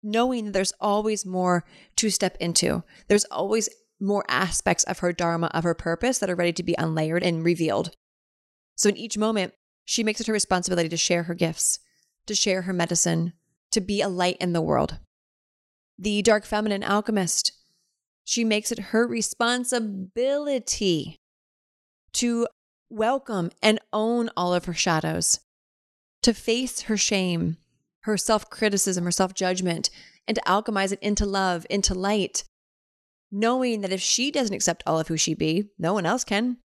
knowing 0.02 0.46
that 0.46 0.52
there's 0.52 0.72
always 0.80 1.26
more 1.26 1.64
to 1.96 2.10
step 2.10 2.36
into. 2.40 2.82
There's 3.08 3.24
always 3.26 3.68
more 4.00 4.24
aspects 4.28 4.84
of 4.84 5.00
her 5.00 5.12
dharma, 5.12 5.50
of 5.52 5.64
her 5.64 5.74
purpose 5.74 6.18
that 6.18 6.30
are 6.30 6.36
ready 6.36 6.52
to 6.54 6.62
be 6.62 6.74
unlayered 6.78 7.22
and 7.22 7.44
revealed. 7.44 7.90
So 8.76 8.88
in 8.88 8.96
each 8.96 9.18
moment, 9.18 9.52
she 9.84 10.04
makes 10.04 10.20
it 10.20 10.26
her 10.26 10.32
responsibility 10.32 10.88
to 10.88 10.96
share 10.96 11.24
her 11.24 11.34
gifts, 11.34 11.80
to 12.26 12.34
share 12.34 12.62
her 12.62 12.72
medicine, 12.72 13.34
to 13.72 13.80
be 13.80 14.00
a 14.00 14.08
light 14.08 14.36
in 14.40 14.52
the 14.52 14.62
world. 14.62 14.98
The 15.98 16.22
dark 16.22 16.46
feminine 16.46 16.82
alchemist, 16.82 17.52
she 18.24 18.44
makes 18.44 18.70
it 18.70 18.78
her 18.78 19.06
responsibility 19.06 21.16
to 22.12 22.46
welcome 22.88 23.50
and 23.62 23.80
own 23.92 24.30
all 24.36 24.52
of 24.52 24.66
her 24.66 24.74
shadows, 24.74 25.40
to 26.22 26.34
face 26.34 26.82
her 26.82 26.96
shame, 26.96 27.56
her 28.02 28.16
self 28.16 28.50
criticism, 28.50 29.04
her 29.04 29.10
self 29.10 29.34
judgment, 29.34 29.90
and 30.26 30.34
to 30.34 30.42
alchemize 30.42 30.92
it 30.92 30.98
into 31.00 31.24
love, 31.24 31.66
into 31.70 31.94
light, 31.94 32.44
knowing 33.30 33.80
that 33.80 33.92
if 33.92 34.00
she 34.00 34.30
doesn't 34.30 34.54
accept 34.54 34.82
all 34.86 34.98
of 34.98 35.08
who 35.08 35.16
she 35.16 35.34
be, 35.34 35.70
no 35.78 35.94
one 35.94 36.06
else 36.06 36.24
can. 36.24 36.58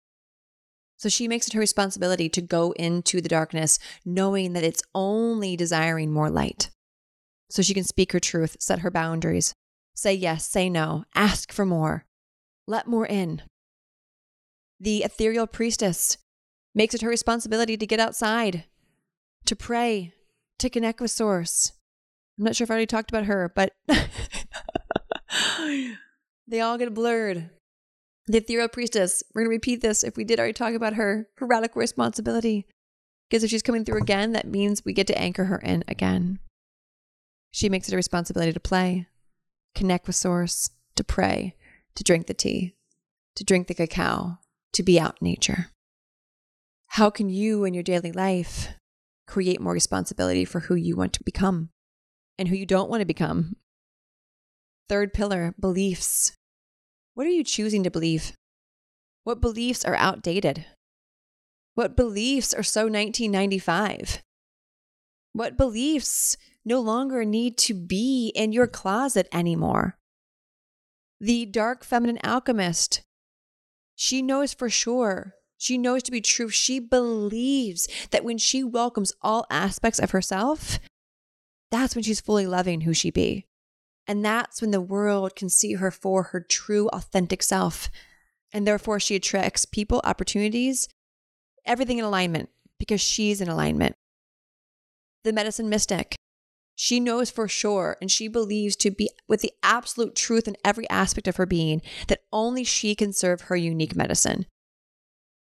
So 0.97 1.09
she 1.09 1.26
makes 1.26 1.49
it 1.49 1.54
her 1.54 1.61
responsibility 1.61 2.28
to 2.28 2.40
go 2.40 2.73
into 2.73 3.21
the 3.21 3.28
darkness, 3.28 3.78
knowing 4.04 4.52
that 4.52 4.62
it's 4.62 4.82
only 4.94 5.56
desiring 5.56 6.12
more 6.12 6.30
light. 6.30 6.71
So 7.50 7.61
she 7.61 7.75
can 7.75 7.85
speak 7.85 8.12
her 8.12 8.21
truth, 8.21 8.56
set 8.61 8.80
her 8.80 8.90
boundaries, 8.90 9.52
say 9.94 10.14
yes, 10.14 10.46
say 10.46 10.68
no, 10.68 11.04
ask 11.14 11.52
for 11.52 11.66
more, 11.66 12.04
let 12.66 12.87
more 12.87 13.06
in. 13.06 13.42
The 14.80 15.04
ethereal 15.04 15.46
priestess 15.46 16.18
makes 16.75 16.94
it 16.94 17.02
her 17.02 17.08
responsibility 17.08 17.76
to 17.76 17.87
get 17.87 18.00
outside, 18.00 18.64
to 19.46 19.54
pray, 19.56 20.14
to 20.58 20.70
connect 20.70 21.00
with 21.00 21.11
Source. 21.11 21.72
I'm 22.38 22.44
not 22.44 22.56
sure 22.56 22.64
if 22.64 22.70
I 22.70 22.75
already 22.75 22.87
talked 22.87 23.11
about 23.11 23.26
her, 23.26 23.52
but 23.54 23.72
they 26.49 26.61
all 26.61 26.78
get 26.78 26.94
blurred. 26.94 27.50
The 28.26 28.38
ethereal 28.38 28.68
priestess, 28.68 29.22
we're 29.34 29.42
going 29.42 29.50
to 29.50 29.56
repeat 29.56 29.82
this 29.82 30.04
if 30.04 30.16
we 30.16 30.25
did 30.25 30.38
already 30.38 30.52
talk 30.52 30.75
about 30.75 30.94
her, 30.94 31.28
her 31.37 31.46
radical 31.46 31.80
responsibility. 31.80 32.66
Because 33.28 33.44
if 33.44 33.50
she's 33.50 33.62
coming 33.62 33.84
through 33.84 33.99
again, 33.99 34.32
that 34.32 34.46
means 34.46 34.84
we 34.84 34.92
get 34.92 35.06
to 35.08 35.18
anchor 35.18 35.44
her 35.44 35.58
in 35.58 35.84
again. 35.88 36.38
She 37.50 37.68
makes 37.68 37.88
it 37.88 37.94
a 37.94 37.96
responsibility 37.96 38.52
to 38.52 38.61
play, 38.61 39.08
connect 39.74 40.06
with 40.06 40.16
Source, 40.16 40.70
to 40.96 41.04
pray, 41.04 41.56
to 41.94 42.04
drink 42.04 42.26
the 42.26 42.34
tea, 42.34 42.74
to 43.36 43.44
drink 43.44 43.66
the 43.66 43.74
cacao, 43.74 44.38
to 44.72 44.82
be 44.82 44.98
out 44.98 45.18
in 45.20 45.26
nature. 45.26 45.70
How 46.88 47.10
can 47.10 47.28
you 47.28 47.64
in 47.64 47.74
your 47.74 47.82
daily 47.82 48.12
life 48.12 48.68
create 49.32 49.60
more 49.60 49.72
responsibility 49.72 50.44
for 50.44 50.60
who 50.60 50.74
you 50.74 50.94
want 50.94 51.14
to 51.14 51.24
become 51.24 51.70
and 52.38 52.48
who 52.48 52.54
you 52.54 52.66
don't 52.66 52.90
want 52.90 53.00
to 53.00 53.06
become. 53.06 53.56
Third 54.88 55.14
pillar 55.14 55.54
beliefs. 55.58 56.32
What 57.14 57.26
are 57.26 57.30
you 57.30 57.44
choosing 57.44 57.82
to 57.84 57.90
believe? 57.90 58.32
What 59.24 59.40
beliefs 59.40 59.84
are 59.84 59.94
outdated? 59.94 60.66
What 61.74 61.96
beliefs 61.96 62.52
are 62.52 62.62
so 62.62 62.82
1995? 62.82 64.22
What 65.32 65.56
beliefs 65.56 66.36
no 66.64 66.80
longer 66.80 67.24
need 67.24 67.56
to 67.58 67.74
be 67.74 68.32
in 68.34 68.52
your 68.52 68.66
closet 68.66 69.28
anymore? 69.32 69.98
The 71.20 71.46
dark 71.46 71.84
feminine 71.84 72.18
alchemist, 72.22 73.02
she 73.94 74.22
knows 74.22 74.52
for 74.52 74.68
sure 74.68 75.34
she 75.62 75.78
knows 75.78 76.02
to 76.02 76.10
be 76.10 76.20
true. 76.20 76.48
She 76.48 76.80
believes 76.80 77.86
that 78.10 78.24
when 78.24 78.36
she 78.36 78.64
welcomes 78.64 79.12
all 79.22 79.46
aspects 79.48 80.00
of 80.00 80.10
herself, 80.10 80.80
that's 81.70 81.94
when 81.94 82.02
she's 82.02 82.20
fully 82.20 82.48
loving 82.48 82.80
who 82.80 82.92
she 82.92 83.12
be. 83.12 83.46
And 84.08 84.24
that's 84.24 84.60
when 84.60 84.72
the 84.72 84.80
world 84.80 85.36
can 85.36 85.48
see 85.48 85.74
her 85.74 85.92
for 85.92 86.24
her 86.24 86.40
true, 86.40 86.88
authentic 86.88 87.44
self. 87.44 87.90
And 88.52 88.66
therefore, 88.66 88.98
she 88.98 89.14
attracts 89.14 89.64
people, 89.64 90.00
opportunities, 90.02 90.88
everything 91.64 91.98
in 91.98 92.04
alignment 92.04 92.48
because 92.80 93.00
she's 93.00 93.40
in 93.40 93.48
alignment. 93.48 93.94
The 95.24 95.32
medicine 95.32 95.68
mystic, 95.68 96.16
she 96.74 97.00
knows 97.00 97.30
for 97.30 97.48
sure 97.48 97.96
and 98.00 98.10
she 98.10 98.28
believes 98.28 98.76
to 98.76 98.90
be 98.90 99.10
with 99.28 99.40
the 99.42 99.52
absolute 99.62 100.16
truth 100.16 100.48
in 100.48 100.56
every 100.64 100.88
aspect 100.90 101.28
of 101.28 101.36
her 101.36 101.46
being 101.46 101.82
that 102.08 102.22
only 102.32 102.64
she 102.64 102.94
can 102.94 103.12
serve 103.12 103.42
her 103.42 103.56
unique 103.56 103.94
medicine. 103.94 104.46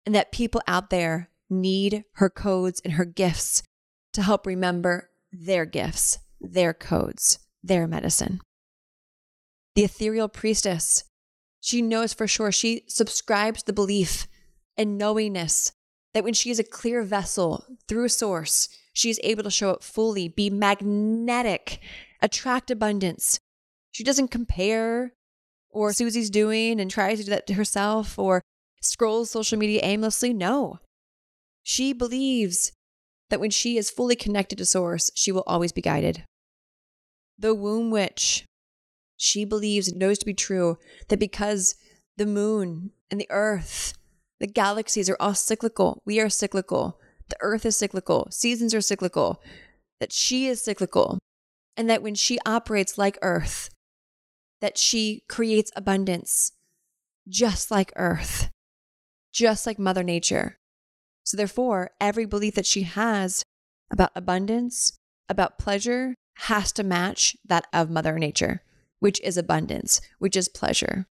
And 0.06 0.14
that 0.14 0.32
people 0.32 0.62
out 0.68 0.92
there 0.92 1.30
need 1.50 2.04
her 2.14 2.30
codes 2.30 2.82
and 2.84 2.94
her 2.94 3.06
gifts 3.06 3.64
to 4.14 4.22
help 4.22 4.46
remember 4.46 5.10
their 5.32 5.66
gifts, 5.66 6.20
their 6.40 6.74
codes, 6.74 7.40
their 7.64 7.88
medicine. 7.88 8.40
The 9.76 9.84
ethereal 9.84 10.30
priestess, 10.30 11.04
she 11.60 11.82
knows 11.82 12.14
for 12.14 12.28
sure, 12.28 12.52
she 12.52 12.84
subscribes 12.88 13.64
the 13.64 13.74
belief 13.74 14.28
and 14.78 14.98
knowingness 14.98 15.74
that 16.14 16.24
when 16.24 16.34
she 16.34 16.50
is 16.50 16.60
a 16.60 16.64
clear 16.64 17.04
vessel 17.04 17.66
through 17.90 18.06
a 18.06 18.10
source, 18.10 18.70
she 18.96 19.10
is 19.10 19.20
able 19.24 19.44
to 19.44 19.52
show 19.52 19.72
up 19.72 19.84
fully, 19.84 20.30
be 20.30 20.50
magnetic, 20.50 21.80
attract 22.22 22.72
abundance. 22.72 23.38
She 23.92 24.06
doesn't 24.06 24.30
compare 24.30 25.14
or 25.70 25.92
Susie's 25.92 26.30
doing 26.30 26.80
and 26.80 26.90
tries 26.90 27.20
to 27.20 27.26
do 27.26 27.32
that 27.32 27.46
to 27.48 27.56
herself 27.56 28.18
or 28.18 28.42
scrolls 28.82 29.30
social 29.30 29.60
media 29.60 29.82
aimlessly. 29.84 30.34
No. 30.34 30.80
She 31.62 31.92
believes 31.92 32.72
that 33.30 33.42
when 33.42 33.52
she 33.52 33.78
is 33.78 33.90
fully 33.90 34.16
connected 34.16 34.58
to 34.60 34.66
source, 34.66 35.12
she 35.14 35.32
will 35.32 35.44
always 35.46 35.74
be 35.74 35.82
guided. 35.82 36.24
The 37.38 37.54
womb 37.54 37.92
witch, 37.92 38.46
she 39.18 39.44
believes 39.44 39.90
and 39.90 40.00
knows 40.00 40.20
to 40.20 40.26
be 40.26 40.34
true 40.34 40.78
that 41.10 41.20
because 41.20 41.76
the 42.16 42.26
moon 42.26 42.92
and 43.12 43.20
the 43.20 43.28
earth, 43.30 43.94
the 44.40 44.48
galaxies 44.48 45.10
are 45.10 45.18
all 45.20 45.34
cyclical, 45.34 46.02
we 46.06 46.22
are 46.22 46.30
cyclical, 46.30 46.98
the 47.30 47.38
earth 47.42 47.66
is 47.66 47.76
cyclical, 47.76 48.28
seasons 48.32 48.74
are 48.74 48.82
cyclical, 48.82 49.42
that 50.00 50.12
she 50.12 50.48
is 50.48 50.62
cyclical, 50.62 51.20
and 51.78 51.90
that 51.90 52.04
when 52.04 52.16
she 52.16 52.38
operates 52.46 52.98
like 52.98 53.18
earth, 53.22 53.70
that 54.62 54.78
she 54.78 55.24
creates 55.28 55.72
abundance 55.76 56.52
just 57.28 57.72
like 57.72 57.92
earth, 57.96 58.50
just 59.34 59.66
like 59.66 59.80
Mother 59.80 60.04
Nature. 60.04 60.58
So, 61.24 61.38
therefore, 61.38 61.92
every 62.00 62.26
belief 62.26 62.56
that 62.56 62.66
she 62.66 62.84
has 62.84 63.44
about 63.92 64.12
abundance, 64.16 64.96
about 65.28 65.58
pleasure, 65.58 66.16
has 66.40 66.72
to 66.74 66.84
match 66.84 67.36
that 67.46 67.66
of 67.74 67.90
Mother 67.90 68.20
Nature, 68.20 68.62
which 69.00 69.20
is 69.22 69.38
abundance, 69.38 70.02
which 70.20 70.36
is 70.36 70.48
pleasure, 70.48 71.08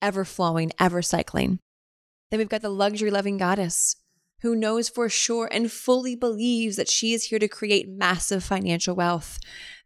ever 0.00 0.24
flowing, 0.24 0.72
ever 0.78 1.02
cycling. 1.02 1.58
Then 2.30 2.38
we've 2.38 2.48
got 2.48 2.62
the 2.62 2.70
luxury 2.70 3.10
loving 3.10 3.36
goddess 3.36 3.96
who 4.42 4.54
knows 4.54 4.88
for 4.88 5.08
sure 5.08 5.48
and 5.50 5.70
fully 5.70 6.14
believes 6.16 6.76
that 6.76 6.88
she 6.88 7.12
is 7.12 7.24
here 7.24 7.38
to 7.38 7.48
create 7.48 7.88
massive 7.88 8.42
financial 8.42 8.94
wealth 8.94 9.38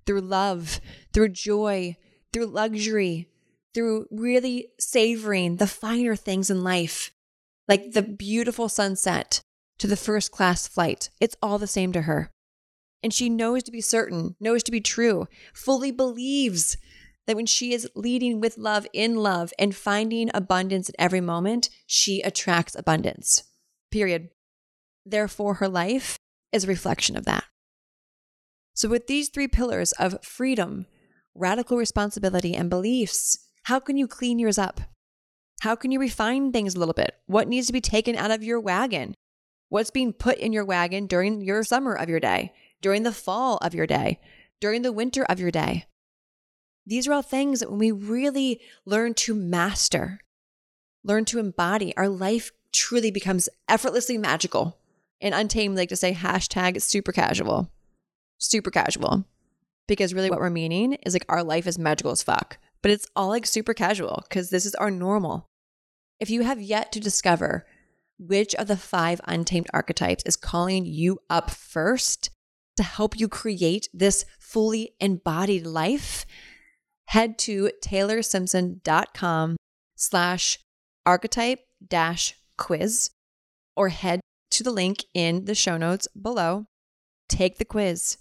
through 0.06 0.20
love, 0.20 0.80
through 1.12 1.30
joy, 1.30 1.96
through 2.32 2.46
luxury, 2.46 3.28
through 3.75 4.06
really 4.11 4.68
savoring 4.78 5.56
the 5.56 5.66
finer 5.66 6.14
things 6.14 6.50
in 6.50 6.62
life, 6.62 7.11
like 7.68 7.92
the 7.92 8.02
beautiful 8.02 8.68
sunset 8.68 9.40
to 9.78 9.87
the 9.87 9.96
first 9.96 10.30
class 10.30 10.68
flight. 10.68 11.11
It's 11.20 11.37
all 11.42 11.58
the 11.58 11.66
same 11.66 11.92
to 11.92 12.02
her. 12.02 12.30
And 13.02 13.12
she 13.12 13.28
knows 13.28 13.62
to 13.64 13.73
be 13.73 13.80
certain, 13.80 14.37
knows 14.40 14.62
to 14.62 14.73
be 14.73 14.80
true, 14.80 15.26
fully 15.52 15.90
believes 15.90 16.76
that 17.26 17.37
when 17.37 17.46
she 17.46 17.73
is 17.73 17.88
leading 17.94 18.40
with 18.40 18.58
love 18.58 18.87
in 18.92 19.16
love 19.16 19.52
and 19.58 19.75
finding 19.75 20.30
abundance 20.32 20.88
at 20.88 20.94
every 20.99 21.20
moment, 21.20 21.68
she 21.87 22.20
attracts 22.20 22.75
abundance. 22.75 23.44
Period. 23.90 24.30
Therefore, 25.06 25.54
her 25.54 25.68
life 25.68 26.18
is 26.52 26.64
a 26.64 26.68
reflection 26.68 27.16
of 27.16 27.25
that. 27.25 27.44
So, 28.74 28.88
with 28.88 29.07
these 29.07 29.28
three 29.28 29.48
pillars 29.48 29.92
of 29.92 30.22
freedom, 30.24 30.87
radical 31.35 31.76
responsibility, 31.76 32.55
and 32.55 32.70
beliefs, 32.70 33.38
how 33.64 33.81
can 33.81 33.96
you 33.96 34.07
clean 34.07 34.38
yours 34.38 34.59
up? 34.59 34.81
How 35.61 35.74
can 35.74 35.90
you 35.90 36.00
refine 36.00 36.52
things 36.52 36.74
a 36.74 36.78
little 36.78 36.94
bit? 36.94 37.14
What 37.26 37.48
needs 37.48 37.66
to 37.68 37.72
be 37.72 37.81
taken 37.81 38.16
out 38.16 38.31
of 38.31 38.42
your 38.42 38.61
wagon? 38.61 39.14
What's 39.68 39.90
being 39.90 40.12
put 40.12 40.38
in 40.38 40.52
your 40.52 40.64
wagon 40.64 41.07
during 41.07 41.40
your 41.40 41.62
summer 41.64 41.94
of 41.94 42.09
your 42.09 42.20
day, 42.20 42.52
during 42.83 43.02
the 43.02 43.12
fall 43.12 43.57
of 43.59 43.74
your 43.74 43.87
day, 43.87 44.20
during 44.61 44.83
the 44.83 44.92
winter 44.92 45.24
of 45.24 45.40
your 45.40 45.50
day? 45.50 45.87
These 46.87 47.09
are 47.09 47.12
all 47.14 47.22
things 47.22 47.61
that 47.61 47.70
when 47.70 47.78
we 47.78 47.92
really 47.92 48.61
learn 48.85 49.14
to 49.14 49.35
master, 49.35 50.20
learn 51.02 51.24
to 51.26 51.38
embody, 51.38 51.96
our 51.96 52.09
life 52.09 52.50
truly 52.72 53.11
becomes 53.11 53.48
effortlessly 53.68 54.18
magical. 54.18 54.78
And 55.24 55.34
Untamed 55.34 55.74
like 55.74 55.88
to 55.88 55.96
say 55.96 56.12
hashtag 56.12 56.82
super 56.82 57.10
casual. 57.10 57.70
Super 58.37 58.70
casual. 58.70 59.24
Because 59.88 60.12
really 60.12 60.28
what 60.28 60.38
we're 60.38 60.50
meaning 60.50 60.98
is 61.06 61.14
like 61.14 61.24
our 61.30 61.42
life 61.42 61.66
is 61.66 61.78
magical 61.78 62.12
as 62.12 62.22
fuck. 62.22 62.58
But 62.82 62.90
it's 62.90 63.08
all 63.16 63.28
like 63.28 63.46
super 63.46 63.72
casual 63.72 64.22
because 64.28 64.50
this 64.50 64.66
is 64.66 64.74
our 64.74 64.90
normal. 64.90 65.48
If 66.20 66.28
you 66.28 66.42
have 66.42 66.60
yet 66.60 66.92
to 66.92 67.00
discover 67.00 67.64
which 68.18 68.54
of 68.56 68.68
the 68.68 68.76
five 68.76 69.22
untamed 69.24 69.68
archetypes 69.72 70.24
is 70.26 70.37
calling 70.37 70.84
you 70.84 71.18
up 71.30 71.50
first 71.50 72.28
to 72.76 72.82
help 72.82 73.18
you 73.18 73.26
create 73.26 73.88
this 73.94 74.26
fully 74.38 74.90
embodied 75.00 75.64
life, 75.64 76.26
head 77.06 77.38
to 77.38 77.70
taylorsimpson.com 77.82 79.56
slash 79.96 80.58
archetype 81.06 81.60
dash 81.87 82.34
quiz 82.58 83.10
or 83.74 83.88
head 83.88 84.20
to 84.54 84.64
the 84.64 84.72
link 84.72 85.04
in 85.14 85.44
the 85.44 85.54
show 85.54 85.76
notes 85.76 86.08
below. 86.08 86.66
Take 87.28 87.58
the 87.58 87.64
quiz. 87.64 88.18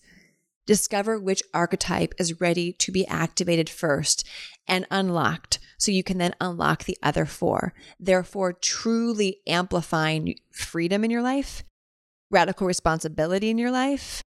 Discover 0.66 1.20
which 1.20 1.44
archetype 1.54 2.14
is 2.18 2.40
ready 2.40 2.72
to 2.74 2.92
be 2.92 3.06
activated 3.08 3.70
first 3.70 4.26
and 4.68 4.88
unlocked 4.90 5.60
so 5.78 5.92
you 5.92 6.04
can 6.04 6.18
then 6.18 6.34
unlock 6.40 6.86
the 6.86 6.98
other 7.04 7.26
four. 7.26 7.74
Therefore, 8.00 8.54
truly 8.54 9.42
amplifying 9.46 10.36
freedom 10.52 11.04
in 11.04 11.12
your 11.12 11.22
life, 11.22 11.64
radical 12.32 12.66
responsibility 12.66 13.50
in 13.50 13.58
your 13.58 13.72
life, 13.72 14.24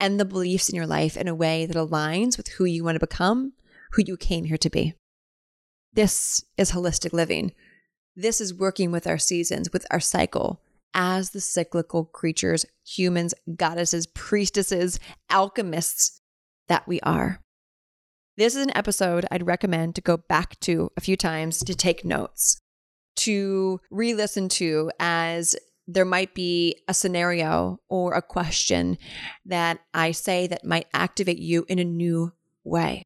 and 0.00 0.18
the 0.18 0.24
beliefs 0.24 0.68
in 0.68 0.74
your 0.74 0.86
life 0.86 1.16
in 1.16 1.28
a 1.28 1.34
way 1.34 1.66
that 1.66 1.76
aligns 1.76 2.36
with 2.36 2.48
who 2.48 2.64
you 2.64 2.82
want 2.82 2.96
to 2.96 3.06
become, 3.06 3.52
who 3.92 4.02
you 4.06 4.16
came 4.16 4.44
here 4.44 4.58
to 4.58 4.70
be. 4.70 4.94
This 5.92 6.44
is 6.56 6.72
holistic 6.72 7.12
living. 7.12 7.52
This 8.14 8.40
is 8.40 8.54
working 8.54 8.90
with 8.90 9.06
our 9.06 9.18
seasons, 9.18 9.70
with 9.72 9.86
our 9.90 10.00
cycle, 10.00 10.62
as 10.94 11.30
the 11.30 11.40
cyclical 11.40 12.04
creatures, 12.04 12.64
humans, 12.84 13.34
goddesses, 13.56 14.06
priestesses, 14.06 14.98
alchemists 15.30 16.20
that 16.68 16.86
we 16.86 17.00
are. 17.00 17.40
This 18.36 18.54
is 18.54 18.62
an 18.62 18.76
episode 18.76 19.24
I'd 19.30 19.46
recommend 19.46 19.94
to 19.94 20.00
go 20.02 20.16
back 20.16 20.60
to 20.60 20.90
a 20.96 21.00
few 21.00 21.16
times 21.16 21.58
to 21.60 21.74
take 21.74 22.04
notes, 22.04 22.60
to 23.16 23.80
re 23.90 24.12
listen 24.14 24.48
to 24.50 24.90
as 25.00 25.56
there 25.88 26.04
might 26.04 26.34
be 26.34 26.76
a 26.88 26.94
scenario 26.94 27.78
or 27.88 28.12
a 28.12 28.22
question 28.22 28.98
that 29.44 29.78
I 29.94 30.10
say 30.10 30.46
that 30.48 30.64
might 30.64 30.88
activate 30.92 31.38
you 31.38 31.64
in 31.68 31.78
a 31.78 31.84
new 31.84 32.32
way. 32.64 33.04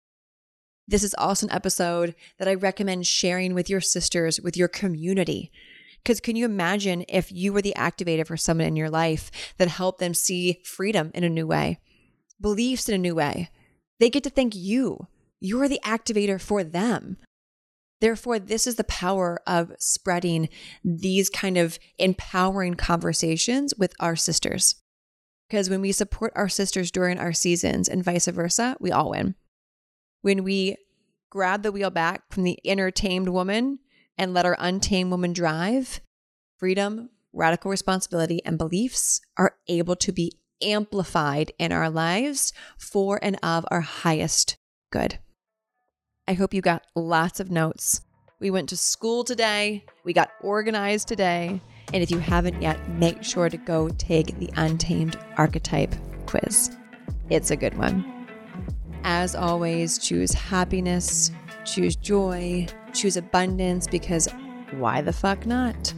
This 0.89 1.05
is 1.05 1.15
also 1.15 1.47
an 1.47 1.53
episode 1.53 2.17
that 2.39 2.49
I 2.49 2.55
recommend 2.55 3.07
sharing 3.07 3.55
with 3.55 3.71
your 3.71 3.81
sisters, 3.81 4.41
with 4.41 4.57
your 4.57 4.67
community, 4.67 5.53
because 6.03 6.21
can 6.21 6.37
you 6.37 6.45
imagine 6.45 7.05
if 7.09 7.31
you 7.31 7.53
were 7.53 7.63
the 7.63 7.75
activator 7.77 8.27
for 8.27 8.37
someone 8.37 8.67
in 8.67 8.77
your 8.77 8.91
life 8.91 9.31
that 9.59 9.69
helped 9.69 10.01
them 10.01 10.15
see 10.15 10.61
freedom 10.65 11.11
in 11.15 11.25
a 11.25 11.29
new 11.29 11.47
way, 11.47 11.81
beliefs 12.41 12.89
in 12.89 12.95
a 12.95 12.99
new 12.99 13.15
way? 13.15 13.51
They 13.99 14.11
get 14.11 14.25
to 14.25 14.31
thank 14.31 14.55
you. 14.55 15.09
You're 15.41 15.69
the 15.69 15.81
activator 15.85 16.41
for 16.41 16.65
them. 16.65 17.19
Therefore, 18.01 18.39
this 18.39 18.67
is 18.67 18.77
the 18.77 18.85
power 18.85 19.41
of 19.47 19.73
spreading 19.79 20.49
these 20.83 21.29
kind 21.29 21.59
of 21.59 21.79
empowering 21.99 22.75
conversations 22.75 23.75
with 23.77 23.93
our 24.01 24.17
sisters. 24.17 24.77
Because 25.49 25.69
when 25.69 25.83
we 25.83 25.93
support 25.93 26.33
our 26.35 26.49
sisters 26.49 26.91
during 26.91 27.19
our 27.19 27.33
seasons 27.33 27.89
and 27.89 28.05
vice 28.05 28.27
versa, 28.27 28.77
we 28.81 28.91
all 28.91 29.11
win. 29.11 29.35
When 30.23 30.45
we 30.45 30.77
grab 31.29 31.63
the 31.63 31.73
wheel 31.73 31.91
back 31.91 32.23
from 32.31 32.45
the 32.45 32.59
inner 32.65 32.91
tamed 32.91 33.29
woman 33.29 33.81
and 34.21 34.35
let 34.35 34.45
our 34.45 34.57
untamed 34.59 35.11
woman 35.11 35.33
drive, 35.33 36.03
freedom, 36.59 37.09
radical 37.33 37.71
responsibility, 37.71 38.45
and 38.45 38.59
beliefs 38.59 39.23
are 39.39 39.55
able 39.67 39.97
to 39.97 40.13
be 40.13 40.31
amplified 40.63 41.51
in 41.59 41.73
our 41.73 41.89
lives 41.89 42.53
for 42.77 43.19
and 43.23 43.39
of 43.43 43.65
our 43.71 43.81
highest 43.81 44.59
good. 44.93 45.19
I 46.29 46.35
hope 46.35 46.53
you 46.53 46.61
got 46.61 46.87
lots 46.95 47.41
of 47.41 47.51
notes. 47.51 48.03
We 48.41 48.51
went 48.51 48.69
to 48.69 48.77
school 48.77 49.25
today, 49.25 49.87
we 50.05 50.13
got 50.13 50.31
organized 50.43 51.09
today, 51.09 51.63
and 51.95 52.03
if 52.03 52.11
you 52.11 52.19
haven't 52.19 52.61
yet, 52.61 52.91
make 52.91 53.25
sure 53.25 53.49
to 53.49 53.57
go 53.57 53.89
take 53.89 54.39
the 54.39 54.51
Untamed 54.57 55.19
Archetype 55.39 55.95
quiz. 56.27 56.77
It's 57.31 57.51
a 57.51 57.57
good 57.57 57.77
one. 57.79 58.05
As 59.03 59.35
always, 59.35 59.97
choose 59.97 60.35
happiness, 60.35 61.31
choose 61.65 61.97
joy, 61.97 62.67
choose 62.95 63.17
abundance 63.17 63.87
because 63.87 64.29
why 64.73 65.01
the 65.01 65.13
fuck 65.13 65.47
not? 65.47 65.93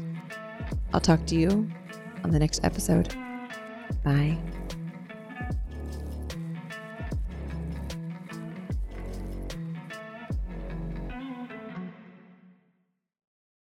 I'll 0.92 1.00
talk 1.00 1.26
to 1.26 1.34
you 1.36 1.70
on 2.24 2.30
the 2.30 2.38
next 2.38 2.64
episode. 2.64 3.14
Bye. 4.04 4.38